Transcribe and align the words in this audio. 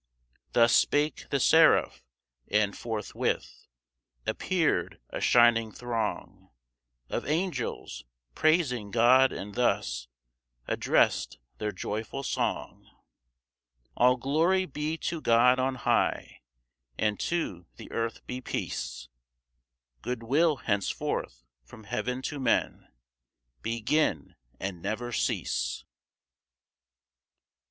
Thus 0.53 0.73
spake 0.75 1.27
the 1.29 1.39
Seraph; 1.39 2.01
and 2.49 2.75
forthwith 2.75 3.67
Appear'd 4.25 4.99
a 5.11 5.21
shining 5.21 5.71
throng 5.71 6.49
Of 7.09 7.27
angels, 7.27 8.03
praising 8.33 8.89
God, 8.89 9.31
and 9.31 9.53
thus 9.53 10.07
Address'd 10.67 11.37
their 11.59 11.71
joyful 11.71 12.23
song: 12.23 12.89
"All 13.95 14.17
glory 14.17 14.65
be 14.65 14.97
to 14.97 15.21
God 15.21 15.59
on 15.59 15.75
high, 15.75 16.41
And 16.97 17.19
to 17.19 17.67
the 17.75 17.91
earth 17.91 18.25
be 18.25 18.41
peace; 18.41 19.07
Good 20.01 20.23
will 20.23 20.55
henceforth 20.55 21.43
from 21.63 21.83
heaven 21.83 22.23
to 22.23 22.39
men 22.39 22.87
Begin, 23.61 24.33
and 24.59 24.81
never 24.81 25.11
cease!" 25.11 25.85